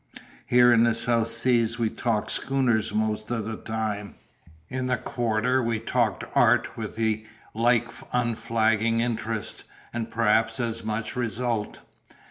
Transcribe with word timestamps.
Here 0.47 0.73
in 0.73 0.83
the 0.83 0.95
South 0.95 1.31
Seas 1.31 1.77
we 1.77 1.87
talk 1.91 2.31
schooners 2.31 2.91
most 2.91 3.29
of 3.29 3.45
the 3.45 3.55
time; 3.55 4.15
in 4.67 4.87
the 4.87 4.97
Quarter 4.97 5.61
we 5.61 5.79
talked 5.79 6.23
art 6.33 6.75
with 6.75 6.95
the 6.95 7.23
like 7.53 7.87
unflagging 8.11 8.99
interest, 8.99 9.63
and 9.93 10.09
perhaps 10.09 10.59
as 10.59 10.83
much 10.83 11.15
result. 11.15 11.81